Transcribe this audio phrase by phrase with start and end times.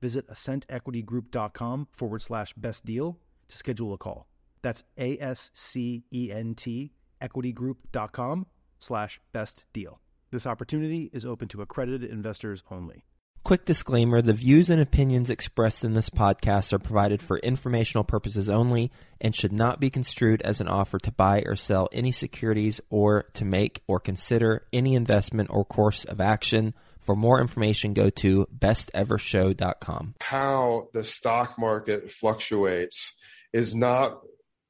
[0.00, 4.26] visit ascentequitygroup.com forward slash best deal to schedule a call.
[4.62, 8.46] That's A S C E N T equitygroup.com
[8.78, 10.00] slash best deal.
[10.30, 13.04] This opportunity is open to accredited investors only.
[13.44, 18.50] Quick disclaimer the views and opinions expressed in this podcast are provided for informational purposes
[18.50, 22.80] only and should not be construed as an offer to buy or sell any securities
[22.90, 26.74] or to make or consider any investment or course of action.
[27.08, 30.16] For more information, go to bestevershow.com.
[30.20, 33.16] How the stock market fluctuates
[33.50, 34.20] is not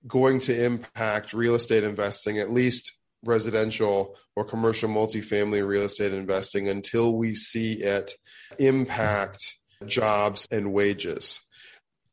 [0.06, 2.92] going to impact real estate investing, at least
[3.25, 8.12] residential or commercial multifamily real estate investing, until we see it
[8.61, 11.41] impact jobs and wages.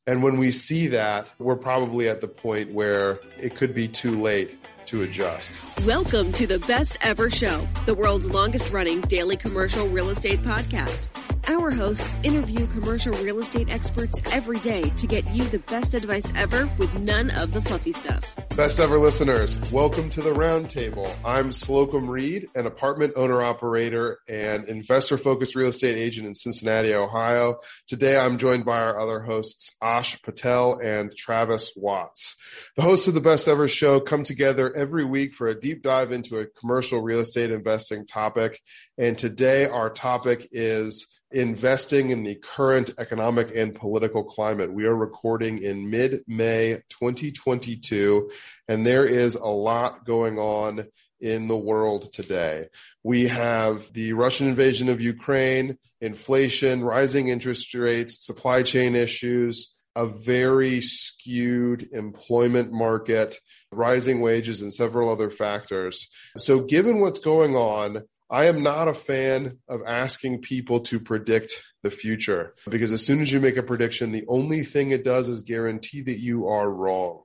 [0.08, 4.20] And when we see that, we're probably at the point where it could be too
[4.20, 5.54] late to adjust.
[5.86, 11.08] Welcome to the Best Ever Show, the world's longest running daily commercial real estate podcast.
[11.48, 16.26] Our hosts interview commercial real estate experts every day to get you the best advice
[16.36, 18.36] ever with none of the fluffy stuff.
[18.56, 21.14] Best ever listeners, welcome to the roundtable.
[21.24, 26.96] I'm Slocomb Reed, an apartment owner operator and investor focused real estate agent in Cincinnati,
[26.96, 27.60] Ohio.
[27.88, 32.38] Today I'm joined by our other hosts, Ash Patel and Travis Watts.
[32.76, 36.12] The hosts of the Best Ever Show come together every week for a deep dive
[36.12, 38.62] into a commercial real estate investing topic.
[38.98, 44.72] And today our topic is investing in the current economic and political climate.
[44.72, 48.32] We are recording in mid May 2022,
[48.70, 50.88] and there is a lot going on
[51.20, 52.68] in the world today.
[53.04, 60.06] We have the Russian invasion of Ukraine, inflation, rising interest rates, supply chain issues, a
[60.06, 63.38] very skewed employment market,
[63.72, 66.08] rising wages, and several other factors.
[66.38, 71.64] So, given what's going on, I am not a fan of asking people to predict
[71.84, 75.30] the future because as soon as you make a prediction, the only thing it does
[75.30, 77.22] is guarantee that you are wrong.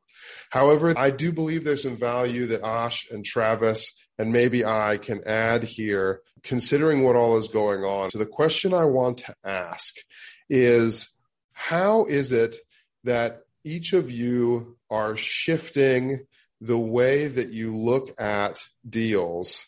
[0.50, 5.22] However, I do believe there's some value that Ash and Travis and maybe I can
[5.26, 8.10] add here, considering what all is going on.
[8.10, 9.94] So, the question I want to ask
[10.50, 11.10] is
[11.52, 12.56] how is it
[13.04, 16.26] that each of you are shifting
[16.60, 19.64] the way that you look at deals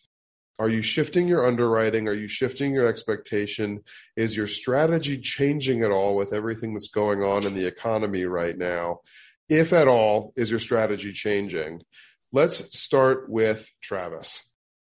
[0.59, 2.09] are you shifting your underwriting?
[2.09, 3.81] Are you shifting your expectation?
[4.17, 8.57] Is your strategy changing at all with everything that's going on in the economy right
[8.57, 9.01] now?
[9.49, 11.83] If at all, is your strategy changing?
[12.33, 14.43] Let's start with Travis.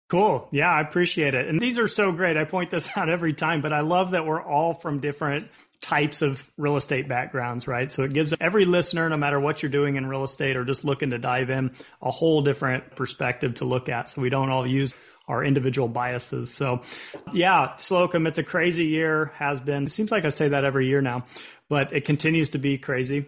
[0.08, 0.48] Cool.
[0.52, 1.48] Yeah, I appreciate it.
[1.48, 2.36] And these are so great.
[2.36, 5.48] I point this out every time, but I love that we're all from different
[5.80, 7.92] types of real estate backgrounds, right?
[7.92, 10.84] So it gives every listener, no matter what you're doing in real estate or just
[10.84, 11.70] looking to dive in,
[12.02, 14.08] a whole different perspective to look at.
[14.08, 14.94] So we don't all use
[15.28, 16.52] our individual biases.
[16.52, 16.80] So,
[17.32, 19.84] yeah, Slocomb, it's a crazy year, has been.
[19.84, 21.26] It seems like I say that every year now,
[21.68, 23.26] but it continues to be crazy.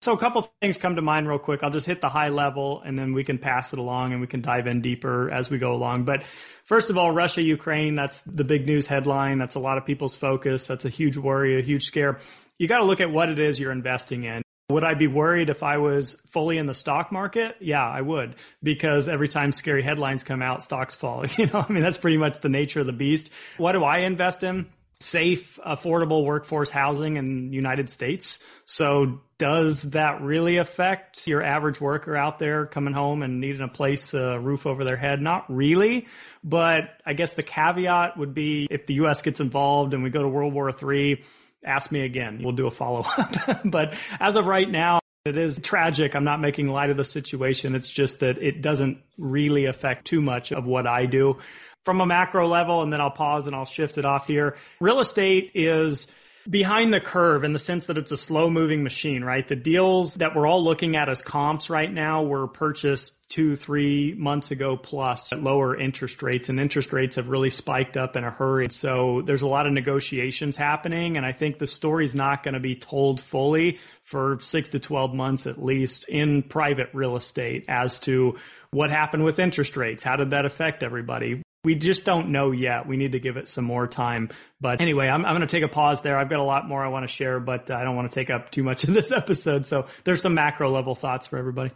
[0.00, 1.62] So, a couple things come to mind real quick.
[1.62, 4.26] I'll just hit the high level and then we can pass it along and we
[4.26, 6.04] can dive in deeper as we go along.
[6.04, 6.24] But
[6.64, 9.38] first of all, Russia, Ukraine, that's the big news headline.
[9.38, 10.66] That's a lot of people's focus.
[10.66, 12.18] That's a huge worry, a huge scare.
[12.58, 14.41] You got to look at what it is you're investing in.
[14.72, 17.56] Would I be worried if I was fully in the stock market?
[17.60, 21.24] Yeah, I would, because every time scary headlines come out, stocks fall.
[21.36, 23.30] You know, I mean, that's pretty much the nature of the beast.
[23.56, 24.66] What do I invest in?
[25.00, 28.38] Safe, affordable workforce housing in the United States.
[28.64, 33.66] So does that really affect your average worker out there coming home and needing a
[33.66, 35.20] place, a roof over their head?
[35.20, 36.06] Not really.
[36.44, 39.22] But I guess the caveat would be if the U.S.
[39.22, 41.24] gets involved and we go to World War III,
[41.64, 42.40] ask me again.
[42.42, 43.60] We'll do a follow up.
[43.64, 46.16] but as of right now, it is tragic.
[46.16, 47.74] I'm not making light of the situation.
[47.74, 51.38] It's just that it doesn't really affect too much of what I do
[51.84, 52.82] from a macro level.
[52.82, 54.56] And then I'll pause and I'll shift it off here.
[54.80, 56.08] Real estate is
[56.48, 59.46] behind the curve in the sense that it's a slow moving machine, right?
[59.46, 64.14] The deals that we're all looking at as comps right now were purchased two, three
[64.18, 68.24] months ago plus at lower interest rates, and interest rates have really spiked up in
[68.24, 68.68] a hurry.
[68.68, 72.60] So there's a lot of negotiations happening, and I think the story's not going to
[72.60, 77.98] be told fully for six to 12 months at least in private real estate as
[78.00, 78.36] to
[78.70, 80.02] what happened with interest rates.
[80.02, 81.41] How did that affect everybody?
[81.64, 82.88] We just don't know yet.
[82.88, 84.30] We need to give it some more time.
[84.60, 86.18] But anyway, I'm, I'm going to take a pause there.
[86.18, 88.14] I've got a lot more I want to share, but uh, I don't want to
[88.14, 89.64] take up too much of this episode.
[89.64, 91.70] So there's some macro level thoughts for everybody.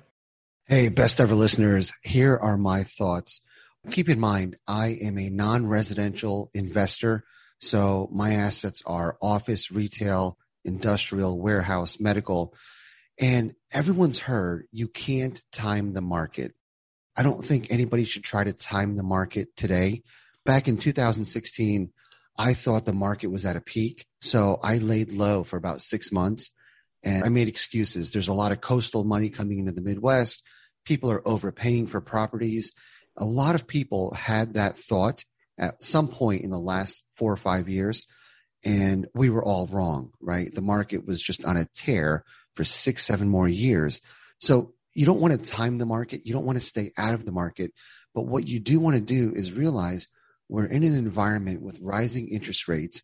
[0.67, 1.93] Hey, best ever listeners.
[2.03, 3.41] Here are my thoughts.
[3.91, 7.23] Keep in mind, I am a non residential investor.
[7.59, 12.55] So my assets are office, retail, industrial, warehouse, medical.
[13.19, 16.55] And everyone's heard you can't time the market.
[17.17, 20.03] I don't think anybody should try to time the market today.
[20.45, 21.91] Back in 2016,
[22.39, 24.07] I thought the market was at a peak.
[24.21, 26.51] So I laid low for about six months
[27.03, 28.11] and I made excuses.
[28.11, 30.43] There's a lot of coastal money coming into the Midwest.
[30.85, 32.73] People are overpaying for properties.
[33.17, 35.25] A lot of people had that thought
[35.59, 38.07] at some point in the last four or five years,
[38.65, 40.55] and we were all wrong, right?
[40.55, 42.25] The market was just on a tear
[42.55, 44.01] for six, seven more years.
[44.39, 46.27] So you don't want to time the market.
[46.27, 47.75] You don't want to stay out of the market.
[48.15, 50.09] But what you do want to do is realize
[50.49, 53.03] we're in an environment with rising interest rates.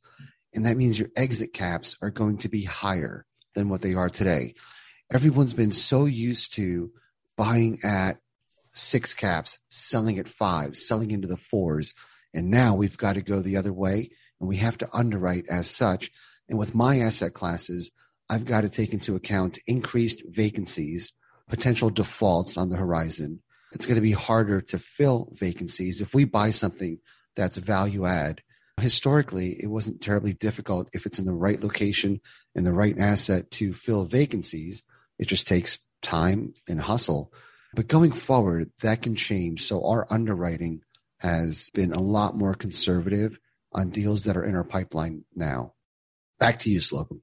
[0.54, 4.08] And that means your exit caps are going to be higher than what they are
[4.08, 4.54] today.
[5.12, 6.90] Everyone's been so used to
[7.36, 8.16] buying at
[8.70, 11.94] six caps, selling at five, selling into the fours.
[12.32, 14.08] And now we've got to go the other way
[14.40, 16.10] and we have to underwrite as such.
[16.48, 17.90] And with my asset classes,
[18.30, 21.12] I've got to take into account increased vacancies
[21.52, 23.43] potential defaults on the horizon.
[23.72, 26.99] It's going to be harder to fill vacancies if we buy something
[27.37, 28.40] that's value add.
[28.81, 32.22] Historically, it wasn't terribly difficult if it's in the right location
[32.54, 34.82] and the right asset to fill vacancies.
[35.19, 37.34] It just takes time and hustle.
[37.75, 39.66] But going forward, that can change.
[39.66, 40.81] So our underwriting
[41.19, 43.38] has been a lot more conservative
[43.72, 45.75] on deals that are in our pipeline now.
[46.38, 47.20] Back to you, Slocomb.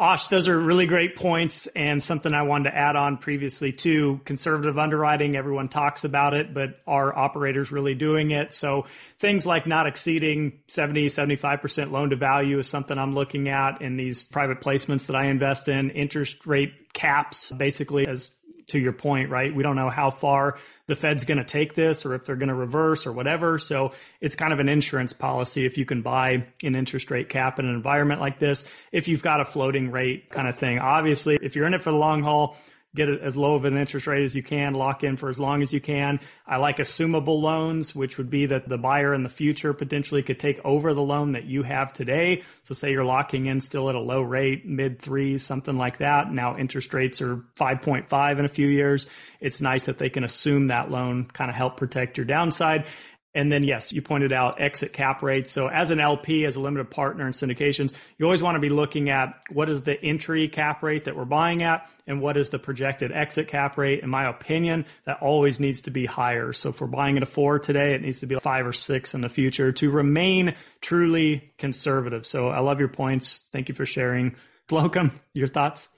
[0.00, 4.20] Ash, those are really great points and something I wanted to add on previously too.
[4.24, 8.54] Conservative underwriting, everyone talks about it, but are operators really doing it?
[8.54, 8.86] So
[9.18, 13.96] things like not exceeding 70, 75% loan to value is something I'm looking at in
[13.96, 15.90] these private placements that I invest in.
[15.90, 18.30] Interest rate caps, basically as
[18.68, 19.54] to your point, right?
[19.54, 22.48] We don't know how far the Fed's going to take this or if they're going
[22.48, 23.58] to reverse or whatever.
[23.58, 27.58] So it's kind of an insurance policy if you can buy an interest rate cap
[27.58, 30.78] in an environment like this, if you've got a floating rate kind of thing.
[30.78, 32.56] Obviously, if you're in it for the long haul,
[32.98, 35.62] get as low of an interest rate as you can, lock in for as long
[35.62, 36.20] as you can.
[36.46, 40.38] I like assumable loans, which would be that the buyer in the future potentially could
[40.38, 42.42] take over the loan that you have today.
[42.64, 46.30] So say you're locking in still at a low rate, mid threes, something like that.
[46.30, 49.06] Now interest rates are 5.5 in a few years.
[49.40, 52.86] It's nice that they can assume that loan, kind of help protect your downside.
[53.34, 55.52] And then, yes, you pointed out exit cap rates.
[55.52, 58.70] So, as an LP, as a limited partner in syndications, you always want to be
[58.70, 62.48] looking at what is the entry cap rate that we're buying at and what is
[62.48, 64.02] the projected exit cap rate.
[64.02, 66.54] In my opinion, that always needs to be higher.
[66.54, 68.72] So, if we're buying at a four today, it needs to be a five or
[68.72, 72.26] six in the future to remain truly conservative.
[72.26, 73.46] So, I love your points.
[73.52, 74.36] Thank you for sharing.
[74.70, 75.90] Slocomb, your thoughts?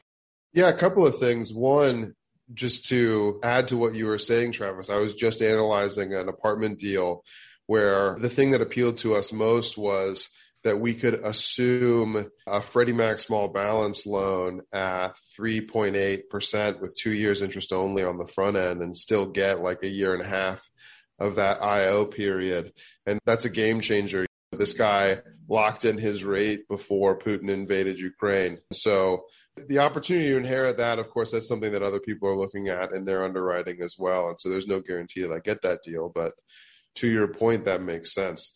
[0.52, 1.54] Yeah, a couple of things.
[1.54, 2.14] One,
[2.54, 6.78] just to add to what you were saying, Travis, I was just analyzing an apartment
[6.78, 7.24] deal
[7.66, 10.28] where the thing that appealed to us most was
[10.64, 17.40] that we could assume a Freddie Mac small balance loan at 3.8% with two years
[17.40, 20.68] interest only on the front end and still get like a year and a half
[21.18, 22.72] of that IO period.
[23.06, 24.26] And that's a game changer.
[24.52, 28.58] This guy locked in his rate before Putin invaded Ukraine.
[28.72, 29.24] So
[29.68, 32.92] the opportunity to inherit that, of course, that's something that other people are looking at
[32.92, 34.28] in their underwriting as well.
[34.28, 36.10] And so there's no guarantee that I get that deal.
[36.14, 36.32] But
[36.96, 38.52] to your point, that makes sense.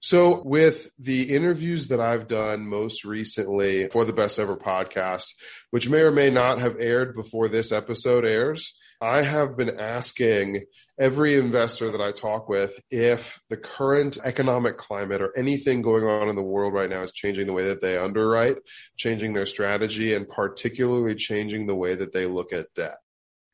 [0.00, 5.28] So, with the interviews that I've done most recently for the Best Ever podcast,
[5.70, 10.64] which may or may not have aired before this episode airs, I have been asking
[10.98, 16.28] every investor that I talk with if the current economic climate or anything going on
[16.28, 18.56] in the world right now is changing the way that they underwrite,
[18.96, 22.96] changing their strategy, and particularly changing the way that they look at debt.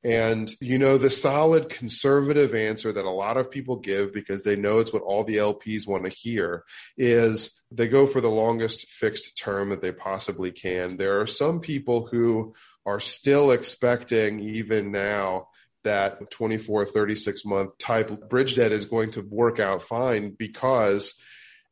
[0.03, 4.57] And, you know, the solid conservative answer that a lot of people give because they
[4.57, 6.65] know it's what all the LPs want to hear
[6.97, 10.97] is they go for the longest fixed term that they possibly can.
[10.97, 12.55] There are some people who
[12.87, 15.49] are still expecting, even now,
[15.85, 21.15] that 24, 36 month type bridge debt is going to work out fine because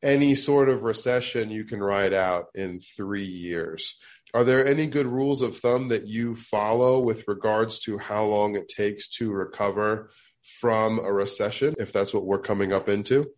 [0.03, 3.99] any sort of recession you can ride out in three years.
[4.35, 8.57] Are there any good rules of thumb that you follow with regards to how long
[8.57, 10.11] it takes to recover
[10.61, 13.31] from a recession, if that's what we're coming up into?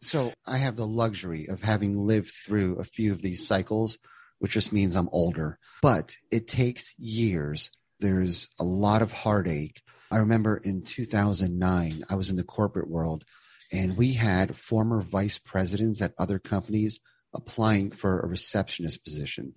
[0.00, 3.98] So I have the luxury of having lived through a few of these cycles,
[4.42, 7.70] which just means I'm older, but it takes years.
[8.00, 9.80] There's a lot of heartache.
[10.10, 13.24] I remember in 2009, I was in the corporate world
[13.70, 16.98] and we had former vice presidents at other companies
[17.32, 19.54] applying for a receptionist position,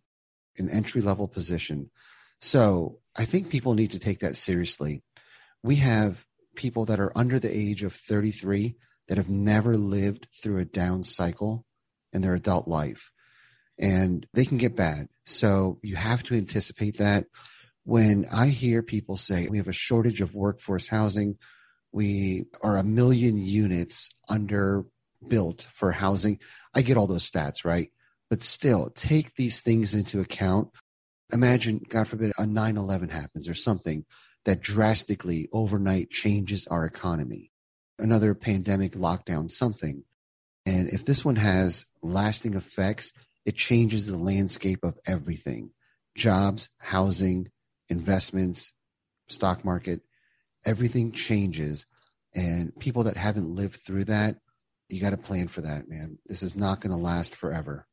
[0.60, 1.90] an entry level position.
[2.40, 5.02] So I think people need to take that seriously.
[5.64, 6.24] We have
[6.56, 8.76] people that are under the age of 33
[9.08, 11.66] that have never lived through a down cycle
[12.14, 13.10] in their adult life.
[13.78, 15.10] And they can get bad.
[15.24, 17.26] So you have to anticipate that.
[17.84, 21.38] When I hear people say we have a shortage of workforce housing,
[21.92, 24.86] we are a million units under
[25.28, 26.40] built for housing.
[26.74, 27.92] I get all those stats, right?
[28.30, 30.70] But still, take these things into account.
[31.32, 34.06] Imagine, God forbid, a 9 11 happens or something
[34.46, 37.52] that drastically overnight changes our economy
[38.00, 40.04] another pandemic lockdown, something.
[40.66, 43.14] And if this one has lasting effects,
[43.46, 45.72] it changes the landscape of everything
[46.16, 47.50] jobs, housing,
[47.90, 48.74] investments,
[49.28, 50.02] stock market,
[50.66, 51.86] everything changes.
[52.34, 54.38] And people that haven't lived through that,
[54.88, 56.18] you got to plan for that, man.
[56.26, 57.86] This is not going to last forever.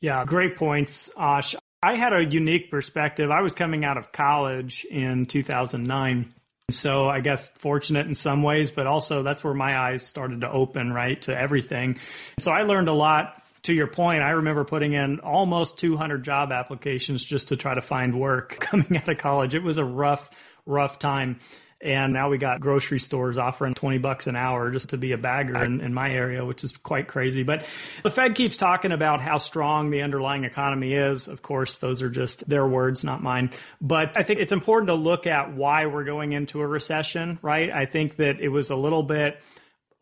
[0.00, 1.54] Yeah, great points, Ash.
[1.84, 3.30] I had a unique perspective.
[3.30, 6.34] I was coming out of college in 2009
[6.72, 10.50] so I guess fortunate in some ways, but also that's where my eyes started to
[10.50, 11.98] open, right, to everything.
[12.38, 13.41] So I learned a lot.
[13.64, 17.80] To your point, I remember putting in almost 200 job applications just to try to
[17.80, 19.54] find work coming out of college.
[19.54, 20.30] It was a rough,
[20.66, 21.38] rough time.
[21.80, 25.18] And now we got grocery stores offering 20 bucks an hour just to be a
[25.18, 27.42] bagger in, in, my area, which is quite crazy.
[27.42, 27.66] But
[28.04, 31.26] the Fed keeps talking about how strong the underlying economy is.
[31.26, 33.50] Of course, those are just their words, not mine.
[33.80, 37.68] But I think it's important to look at why we're going into a recession, right?
[37.70, 39.40] I think that it was a little bit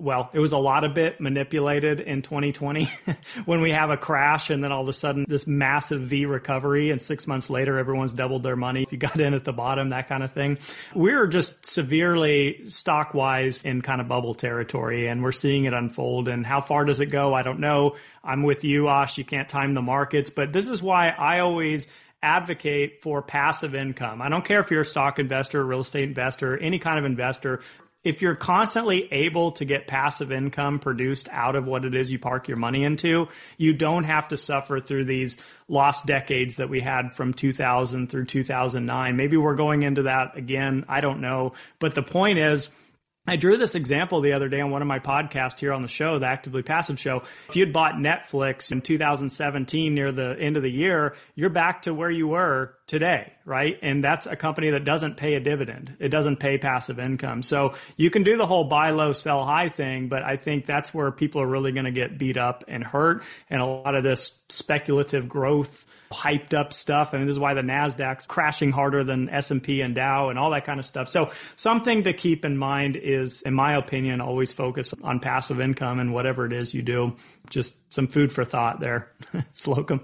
[0.00, 2.88] well, it was a lot of bit manipulated in 2020
[3.44, 6.90] when we have a crash and then all of a sudden this massive V recovery
[6.90, 8.82] and six months later everyone's doubled their money.
[8.82, 10.58] If you got in at the bottom, that kind of thing.
[10.94, 16.28] We're just severely stock wise in kind of bubble territory and we're seeing it unfold.
[16.28, 17.34] And how far does it go?
[17.34, 17.96] I don't know.
[18.24, 19.18] I'm with you, Ash.
[19.18, 21.88] You can't time the markets, but this is why I always
[22.22, 24.20] advocate for passive income.
[24.20, 27.60] I don't care if you're a stock investor, real estate investor, any kind of investor
[28.02, 32.18] if you're constantly able to get passive income produced out of what it is you
[32.18, 33.28] park your money into,
[33.58, 38.24] you don't have to suffer through these lost decades that we had from 2000 through
[38.24, 39.16] 2009.
[39.16, 40.84] Maybe we're going into that again.
[40.88, 41.52] I don't know.
[41.78, 42.70] But the point is,
[43.26, 45.88] I drew this example the other day on one of my podcasts here on the
[45.88, 47.22] show, the Actively Passive Show.
[47.50, 51.92] If you'd bought Netflix in 2017 near the end of the year, you're back to
[51.92, 53.78] where you were today, right?
[53.82, 55.96] And that's a company that doesn't pay a dividend.
[56.00, 57.44] It doesn't pay passive income.
[57.44, 60.92] So you can do the whole buy low, sell high thing, but I think that's
[60.92, 63.22] where people are really going to get beat up and hurt.
[63.48, 67.14] And a lot of this speculative growth hyped up stuff.
[67.14, 70.30] I mean, this is why the Nasdaq's crashing harder than S and P and Dow
[70.30, 71.08] and all that kind of stuff.
[71.08, 76.00] So something to keep in mind is, in my opinion, always focus on passive income
[76.00, 77.14] and whatever it is you do.
[77.50, 79.10] Just some food for thought there,
[79.54, 80.00] Slocomb.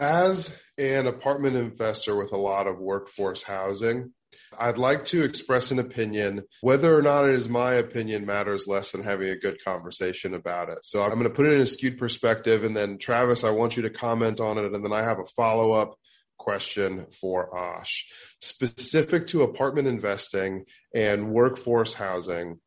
[0.00, 4.12] As an apartment investor with a lot of workforce housing,
[4.58, 6.44] I'd like to express an opinion.
[6.62, 10.70] Whether or not it is my opinion matters less than having a good conversation about
[10.70, 10.78] it.
[10.82, 12.64] So I'm going to put it in a skewed perspective.
[12.64, 14.72] And then, Travis, I want you to comment on it.
[14.72, 15.96] And then I have a follow up
[16.38, 18.06] question for Ash.
[18.40, 22.58] Specific to apartment investing and workforce housing,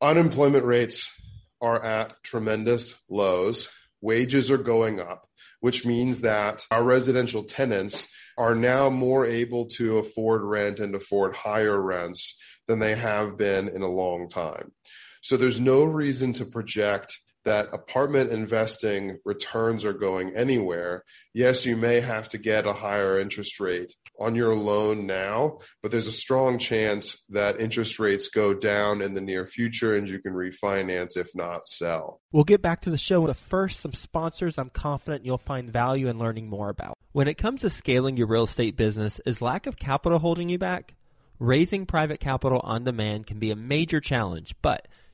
[0.00, 1.10] unemployment rates
[1.60, 3.68] are at tremendous lows,
[4.00, 5.28] wages are going up
[5.60, 11.34] which means that our residential tenants are now more able to afford rent and afford
[11.34, 14.72] higher rents than they have been in a long time.
[15.20, 21.02] So there's no reason to project that apartment investing returns are going anywhere.
[21.32, 25.90] Yes, you may have to get a higher interest rate on your loan now, but
[25.90, 30.18] there's a strong chance that interest rates go down in the near future and you
[30.18, 32.20] can refinance, if not sell.
[32.32, 36.08] We'll get back to the show, but first, some sponsors I'm confident you'll find value
[36.08, 36.98] in learning more about.
[37.12, 40.58] When it comes to scaling your real estate business, is lack of capital holding you
[40.58, 40.94] back?
[41.38, 44.88] Raising private capital on demand can be a major challenge, but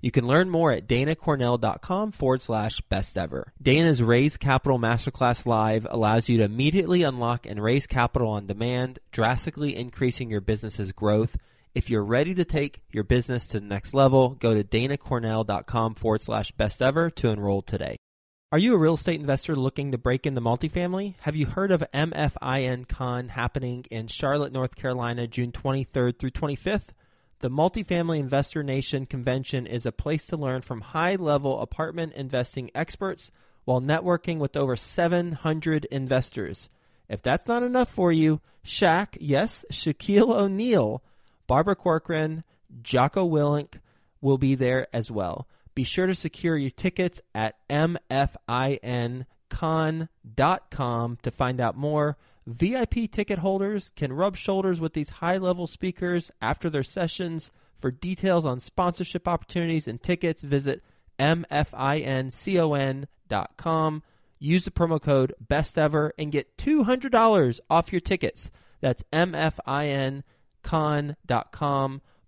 [0.00, 3.52] You can learn more at danacornell.com forward slash best ever.
[3.60, 8.98] Dana's Raise Capital Masterclass Live allows you to immediately unlock and raise capital on demand,
[9.12, 11.36] drastically increasing your business's growth.
[11.74, 16.22] If you're ready to take your business to the next level, go to danacornell.com forward
[16.22, 17.96] slash best ever to enroll today.
[18.52, 21.14] Are you a real estate investor looking to break into multifamily?
[21.20, 26.88] Have you heard of MFIN Con happening in Charlotte, North Carolina, June 23rd through 25th?
[27.40, 32.70] The Multifamily Investor Nation Convention is a place to learn from high level apartment investing
[32.74, 33.30] experts
[33.64, 36.68] while networking with over 700 investors.
[37.08, 41.02] If that's not enough for you, Shaq, yes, Shaquille O'Neal,
[41.46, 42.44] Barbara Corcoran,
[42.82, 43.80] Jocko Willink
[44.20, 45.48] will be there as well.
[45.74, 49.26] Be sure to secure your tickets at mfincon.com
[51.22, 52.18] to find out more.
[52.54, 57.50] VIP ticket holders can rub shoulders with these high level speakers after their sessions.
[57.78, 60.82] For details on sponsorship opportunities and tickets, visit
[61.18, 61.62] mfincon.com.
[64.38, 68.50] Use the promo code BESTEVER and get $200 off your tickets.
[68.80, 70.24] That's mfincon.com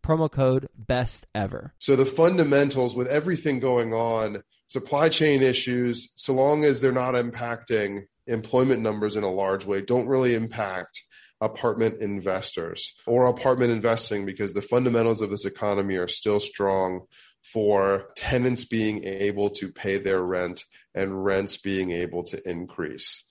[0.03, 1.73] promo code best ever.
[1.79, 7.15] So the fundamentals with everything going on, supply chain issues, so long as they're not
[7.15, 11.03] impacting employment numbers in a large way, don't really impact
[11.41, 17.01] apartment investors or apartment investing because the fundamentals of this economy are still strong
[17.43, 20.65] for tenants being able to pay their rent
[20.95, 23.25] and rents being able to increase.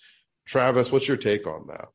[0.46, 1.86] Travis, what's your take on that?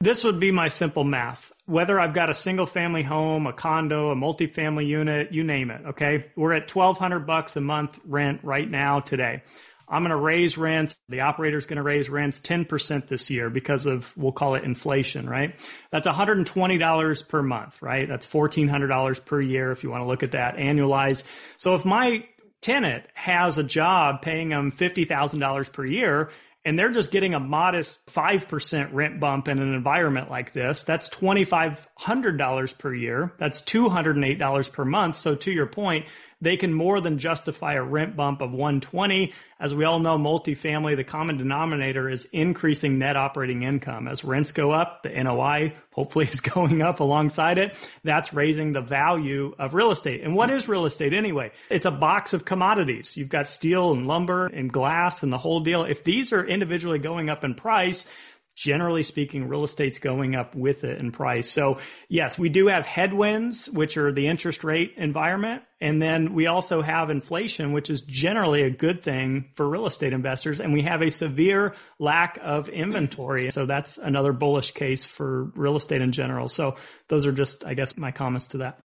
[0.00, 1.52] This would be my simple math.
[1.66, 5.82] Whether I've got a single family home, a condo, a multifamily unit, you name it,
[5.90, 6.24] okay?
[6.34, 9.44] We're at 1200 bucks a month rent right now today.
[9.92, 10.96] I'm going to raise rents.
[11.10, 15.28] The operator's going to raise rents 10% this year because of, we'll call it inflation,
[15.28, 15.54] right?
[15.90, 18.08] That's $120 per month, right?
[18.08, 21.24] That's $1,400 per year if you want to look at that annualized.
[21.58, 22.24] So if my
[22.62, 26.30] tenant has a job paying them $50,000 per year
[26.64, 31.08] and they're just getting a modest 5% rent bump in an environment like this, that's
[32.02, 33.32] $2,500 per year.
[33.38, 35.16] That's $208 per month.
[35.16, 36.06] So to your point,
[36.42, 39.32] they can more than justify a rent bump of 120.
[39.60, 44.08] As we all know, multifamily, the common denominator is increasing net operating income.
[44.08, 47.76] As rents go up, the NOI hopefully is going up alongside it.
[48.02, 50.22] That's raising the value of real estate.
[50.22, 51.52] And what is real estate anyway?
[51.70, 53.16] It's a box of commodities.
[53.16, 55.84] You've got steel and lumber and glass and the whole deal.
[55.84, 58.04] If these are individually going up in price,
[58.54, 61.48] generally speaking, real estate's going up with it in price.
[61.50, 65.62] So yes, we do have headwinds, which are the interest rate environment.
[65.80, 70.12] And then we also have inflation, which is generally a good thing for real estate
[70.12, 70.60] investors.
[70.60, 73.50] And we have a severe lack of inventory.
[73.50, 76.48] So that's another bullish case for real estate in general.
[76.48, 76.76] So
[77.08, 78.78] those are just, I guess, my comments to that.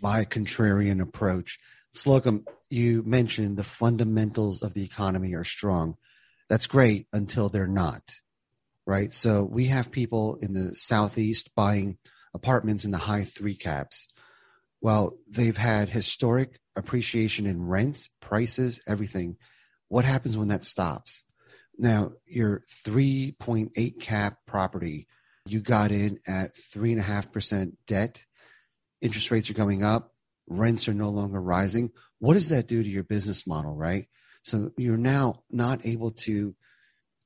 [0.00, 1.58] My contrarian approach.
[1.94, 5.96] Slocomb, you mentioned the fundamentals of the economy are strong.
[6.48, 8.02] That's great until they're not
[8.86, 9.12] right?
[9.12, 11.98] So we have people in the southeast buying
[12.34, 14.08] apartments in the high three caps.
[14.80, 19.36] Well, they've had historic appreciation in rents, prices, everything.
[19.88, 21.24] What happens when that stops?
[21.78, 25.06] Now, your 3.8 cap property,
[25.46, 28.24] you got in at 3.5% debt.
[29.00, 30.12] Interest rates are going up.
[30.48, 31.90] Rents are no longer rising.
[32.18, 34.06] What does that do to your business model, right?
[34.42, 36.54] So you're now not able to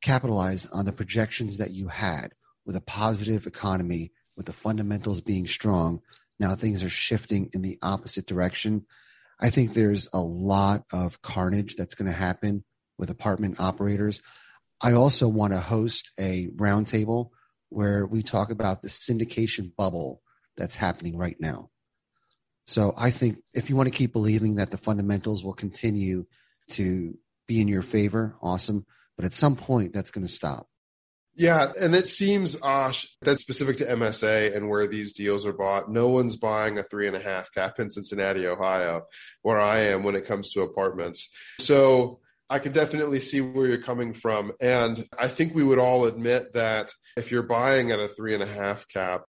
[0.03, 2.33] capitalize on the projections that you had
[2.65, 6.01] with a positive economy, with the fundamentals being strong.
[6.39, 8.87] Now things are shifting in the opposite direction.
[9.41, 12.65] I think there's a lot of carnage that's going to happen
[12.99, 14.21] with apartment operators.
[14.81, 17.31] I also want to host a roundtable
[17.69, 20.23] where we talk about the syndication bubble
[20.57, 21.71] that's happening right now.
[22.67, 26.27] So I think if you want to keep believing that the fundamentals will continue
[26.71, 28.87] to be in your favor, awesome.
[29.17, 30.69] But at some point, that's going to stop.
[31.39, 35.91] Yeah, and it seems, Ash, that's specific to MSA and where these deals are bought.
[35.91, 39.03] No one's buying a three and a half cap in Cincinnati, Ohio,
[39.43, 41.29] where I am when it comes to apartments.
[41.61, 44.53] So I can definitely see where you're coming from.
[44.63, 48.43] And I think we would all admit that if you're buying at a three and
[48.43, 49.25] a half cap,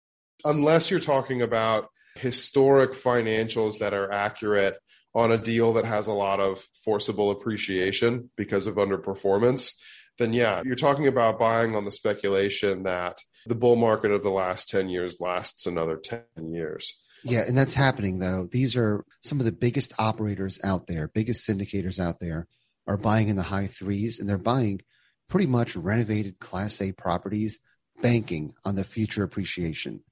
[0.45, 4.77] unless you're talking about historic financials that are accurate
[5.14, 9.75] on a deal that has a lot of forcible appreciation because of underperformance,
[10.18, 14.31] then yeah, you're talking about buying on the speculation that the bull market of the
[14.31, 16.98] last 10 years lasts another 10 years.
[17.25, 18.48] Yeah, and that's happening though.
[18.51, 22.46] These are some of the biggest operators out there, biggest syndicators out there
[22.87, 24.81] are buying in the high threes and they're buying
[25.29, 27.61] pretty much renovated class A properties
[28.01, 30.03] banking on the future appreciation.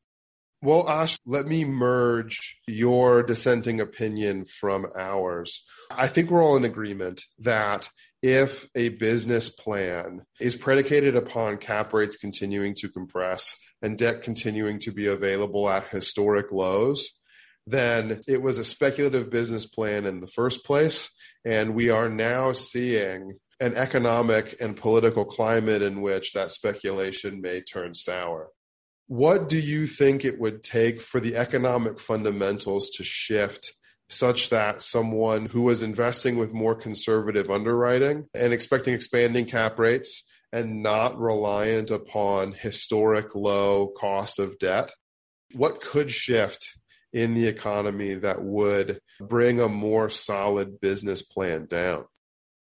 [0.62, 5.64] Well, Ash, let me merge your dissenting opinion from ours.
[5.90, 7.88] I think we're all in agreement that
[8.22, 14.78] if a business plan is predicated upon cap rates continuing to compress and debt continuing
[14.80, 17.08] to be available at historic lows,
[17.66, 21.08] then it was a speculative business plan in the first place.
[21.42, 27.62] And we are now seeing an economic and political climate in which that speculation may
[27.62, 28.50] turn sour.
[29.10, 33.72] What do you think it would take for the economic fundamentals to shift
[34.08, 40.22] such that someone who was investing with more conservative underwriting and expecting expanding cap rates
[40.52, 44.92] and not reliant upon historic low cost of debt,
[45.56, 46.78] what could shift
[47.12, 52.04] in the economy that would bring a more solid business plan down?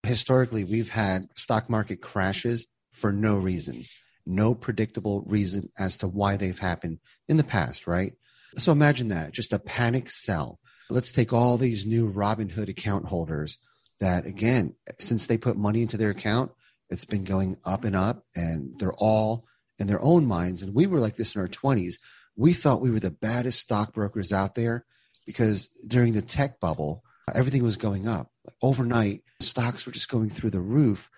[0.03, 3.85] Historically, we've had stock market crashes for no reason
[4.29, 8.12] no predictable reason as to why they've happened in the past, right?
[8.57, 10.61] So imagine that just a panic sell.
[10.91, 13.59] Let's take all these new Robinhood account holders
[14.01, 16.53] that, again, since they put money into their account,
[16.91, 19.45] it's been going up and up, and they're all
[19.79, 20.62] in their own minds.
[20.62, 21.97] And we were like this in our 20s.
[22.37, 24.87] We thought we were the baddest stockbrokers out there
[25.27, 27.03] because during the tech bubble,
[27.35, 28.31] everything was going up.
[28.62, 31.11] Overnight, stocks were just going through the roof.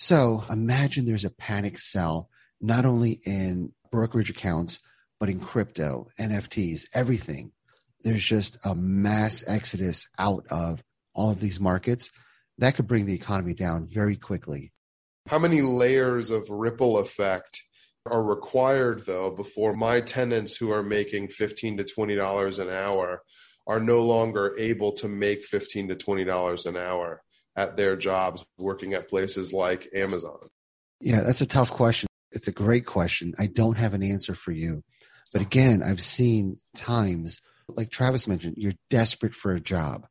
[0.00, 2.30] So imagine there's a panic sell,
[2.60, 4.78] not only in brokerage accounts,
[5.18, 7.50] but in crypto, NFTs, everything.
[8.04, 10.84] There's just a mass exodus out of
[11.14, 12.12] all of these markets
[12.58, 14.72] that could bring the economy down very quickly.
[15.26, 17.60] How many layers of ripple effect
[18.06, 23.22] are required though before my tenants who are making 15 to 20 dollars an hour
[23.66, 27.20] are no longer able to make 15 to 20 dollars an hour
[27.58, 30.48] at their jobs working at places like Amazon?
[31.00, 32.06] Yeah, that's a tough question.
[32.30, 33.34] It's a great question.
[33.36, 34.84] I don't have an answer for you.
[35.32, 40.06] But again, I've seen times, like Travis mentioned, you're desperate for a job,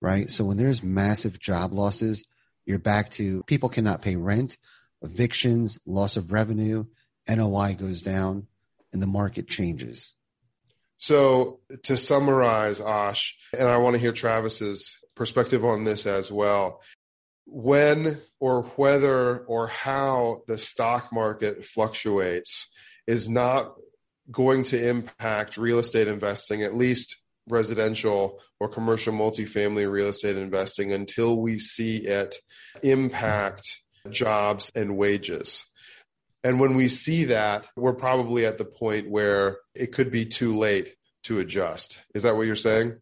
[0.00, 0.28] right?
[0.28, 2.24] So when there's massive job losses,
[2.66, 4.58] you're back to people cannot pay rent,
[5.00, 6.86] evictions, loss of revenue,
[7.28, 8.48] NOI goes down,
[8.92, 10.12] and the market changes.
[10.98, 16.80] So to summarize, Ash, and I want to hear Travis's perspective on this as well.
[17.46, 22.70] When or whether or how the stock market fluctuates
[23.06, 23.74] is not
[24.30, 30.92] going to impact real estate investing, at least residential or commercial multifamily real estate investing,
[30.92, 32.36] until we see it
[32.82, 35.64] impact jobs and wages.
[36.42, 40.56] And when we see that, we're probably at the point where it could be too
[40.56, 42.00] late to adjust.
[42.14, 42.98] Is that what you're saying?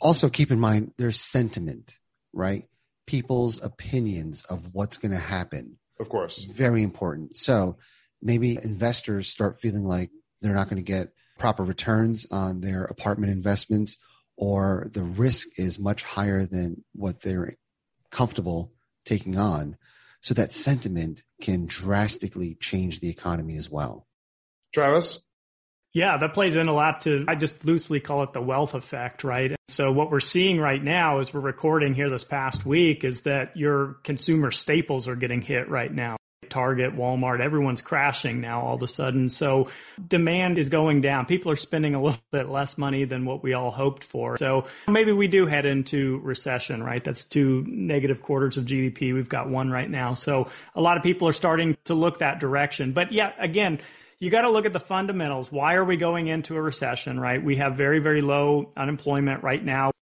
[0.00, 1.94] Also keep in mind there's sentiment,
[2.32, 2.64] right?
[3.06, 5.78] People's opinions of what's going to happen.
[6.00, 6.44] Of course.
[6.44, 7.36] Very important.
[7.36, 7.76] So
[8.22, 13.32] maybe investors start feeling like they're not going to get proper returns on their apartment
[13.32, 13.96] investments
[14.36, 17.56] or the risk is much higher than what they're
[18.10, 18.72] comfortable
[19.04, 19.76] taking on.
[20.20, 24.06] So that sentiment can drastically change the economy as well.
[24.72, 25.24] Travis?
[25.94, 29.24] Yeah, that plays in a lot to, I just loosely call it the wealth effect,
[29.24, 29.56] right?
[29.68, 33.56] So, what we're seeing right now as we're recording here this past week is that
[33.56, 36.16] your consumer staples are getting hit right now.
[36.50, 39.28] Target, Walmart, everyone's crashing now all of a sudden.
[39.28, 39.68] So,
[40.06, 41.26] demand is going down.
[41.26, 44.36] People are spending a little bit less money than what we all hoped for.
[44.36, 47.02] So, maybe we do head into recession, right?
[47.02, 49.14] That's two negative quarters of GDP.
[49.14, 50.12] We've got one right now.
[50.14, 52.92] So, a lot of people are starting to look that direction.
[52.92, 53.80] But yeah, again,
[54.20, 55.52] you got to look at the fundamentals.
[55.52, 57.42] Why are we going into a recession, right?
[57.42, 59.92] We have very, very low unemployment right now.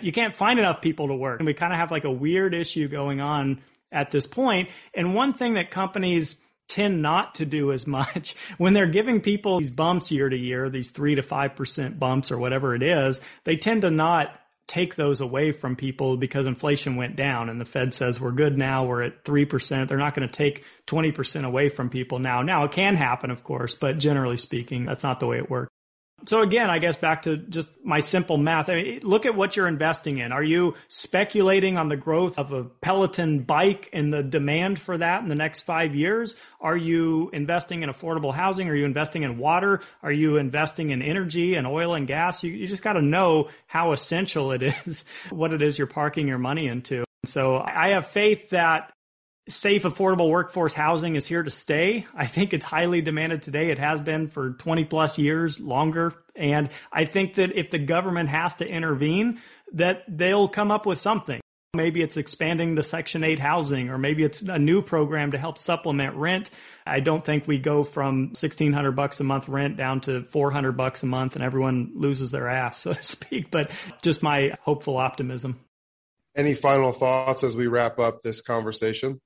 [0.00, 1.40] You can't find enough people to work.
[1.40, 3.60] And we kind of have like a weird issue going on
[3.92, 4.70] at this point.
[4.94, 9.58] And one thing that companies tend not to do as much when they're giving people
[9.58, 13.56] these bumps year to year, these three to 5% bumps or whatever it is, they
[13.56, 17.94] tend to not take those away from people because inflation went down and the Fed
[17.94, 19.88] says we're good now, we're at 3%.
[19.88, 22.42] They're not going to take 20% away from people now.
[22.42, 25.72] Now, it can happen, of course, but generally speaking, that's not the way it works.
[26.26, 28.68] So again, I guess back to just my simple math.
[28.68, 30.32] I mean, look at what you're investing in.
[30.32, 35.22] Are you speculating on the growth of a Peloton bike and the demand for that
[35.22, 36.36] in the next five years?
[36.60, 38.68] Are you investing in affordable housing?
[38.68, 39.80] Are you investing in water?
[40.02, 42.42] Are you investing in energy and oil and gas?
[42.42, 46.26] You, you just got to know how essential it is, what it is you're parking
[46.26, 47.04] your money into.
[47.24, 48.92] So I have faith that
[49.48, 52.06] safe, affordable workforce housing is here to stay.
[52.14, 53.70] I think it's highly demanded today.
[53.70, 56.14] It has been for 20 plus years, longer.
[56.36, 59.40] And I think that if the government has to intervene,
[59.72, 61.40] that they'll come up with something.
[61.74, 65.58] Maybe it's expanding the Section 8 housing, or maybe it's a new program to help
[65.58, 66.50] supplement rent.
[66.86, 71.02] I don't think we go from 1600 bucks a month rent down to 400 bucks
[71.02, 73.70] a month and everyone loses their ass, so to speak, but
[74.02, 75.60] just my hopeful optimism.
[76.34, 79.20] Any final thoughts as we wrap up this conversation?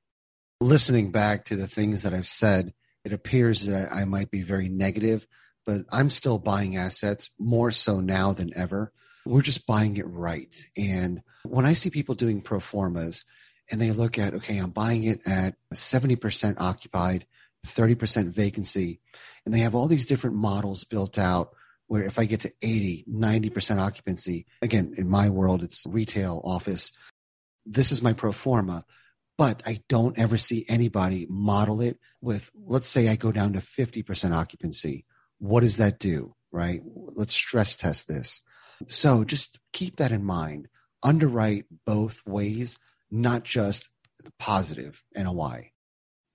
[0.62, 2.72] Listening back to the things that I've said,
[3.04, 5.26] it appears that I might be very negative,
[5.66, 8.92] but I'm still buying assets more so now than ever.
[9.26, 10.54] We're just buying it right.
[10.76, 13.24] And when I see people doing pro formas
[13.72, 17.26] and they look at, okay, I'm buying it at 70% occupied,
[17.66, 19.00] 30% vacancy,
[19.44, 21.54] and they have all these different models built out
[21.88, 26.92] where if I get to 80, 90% occupancy, again, in my world, it's retail office.
[27.66, 28.84] This is my pro forma,
[29.38, 33.60] but I don't ever see anybody model it with, let's say I go down to
[33.60, 35.04] 50% occupancy.
[35.38, 36.34] What does that do?
[36.50, 36.82] Right?
[36.84, 38.40] Let's stress test this.
[38.88, 40.68] So just keep that in mind
[41.02, 42.76] underwrite both ways,
[43.10, 43.88] not just
[44.38, 45.72] positive NOI.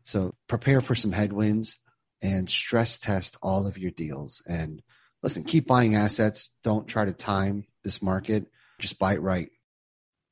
[0.03, 1.77] So prepare for some headwinds
[2.21, 4.41] and stress test all of your deals.
[4.47, 4.81] And
[5.23, 6.49] listen, keep buying assets.
[6.63, 8.47] Don't try to time this market.
[8.79, 9.49] Just buy it right.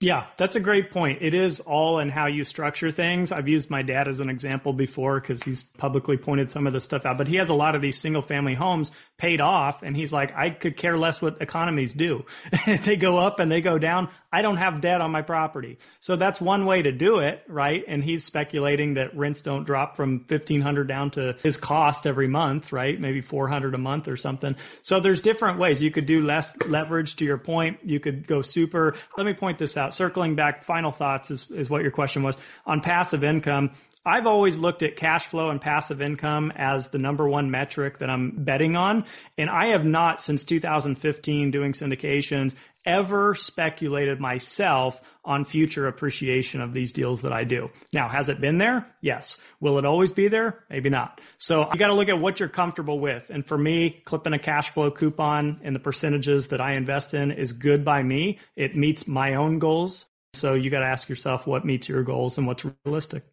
[0.02, 1.20] Yeah, that's a great point.
[1.22, 3.32] It is all in how you structure things.
[3.32, 6.84] I've used my dad as an example before because he's publicly pointed some of this
[6.84, 9.84] stuff out, but he has a lot of these single family homes paid off.
[9.84, 12.26] And he's like, I could care less what economies do.
[12.66, 14.10] they go up and they go down.
[14.34, 15.78] I don't have debt on my property.
[16.02, 17.82] So that's one way to do it, right?
[17.88, 22.74] And he's speculating that rents don't drop from 1500 down to his cost every month,
[22.74, 23.00] right?
[23.00, 24.58] Maybe 400 a month or something.
[24.82, 25.82] So there's different ways.
[25.82, 27.80] You could do less leverage to your point.
[27.86, 28.96] You could go super.
[29.18, 29.85] Let me point this out.
[29.94, 33.72] Circling back, final thoughts is, is what your question was on passive income.
[34.06, 38.10] I've always looked at cash flow and passive income as the number one metric that
[38.10, 39.06] I'm betting on.
[39.38, 42.54] And I have not, since 2015, doing syndications,
[42.86, 47.70] ever speculated myself on future appreciation of these deals that I do.
[47.94, 48.86] Now, has it been there?
[49.02, 49.38] Yes.
[49.60, 50.64] Will it always be there?
[50.70, 51.22] Maybe not.
[51.38, 53.30] So you got to look at what you're comfortable with.
[53.30, 57.32] And for me, clipping a cash flow coupon and the percentages that I invest in
[57.32, 58.40] is good by me.
[58.56, 60.06] It meets my own goals.
[60.34, 63.24] So you got to ask yourself what meets your goals and what's realistic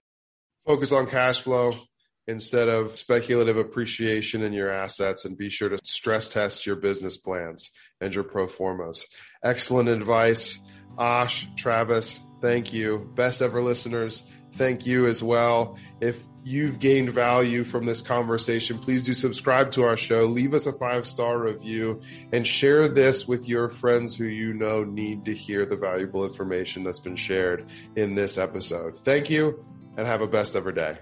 [0.66, 1.74] focus on cash flow
[2.26, 7.16] instead of speculative appreciation in your assets and be sure to stress test your business
[7.16, 9.06] plans and your pro formas.
[9.42, 10.58] Excellent advice.
[10.98, 13.10] Ash, Travis, thank you.
[13.14, 15.78] Best ever listeners, thank you as well.
[16.00, 20.66] If you've gained value from this conversation, please do subscribe to our show, leave us
[20.66, 22.00] a five star review,
[22.32, 26.84] and share this with your friends who you know need to hear the valuable information
[26.84, 28.98] that's been shared in this episode.
[28.98, 29.64] Thank you
[29.96, 30.98] and have a best ever day.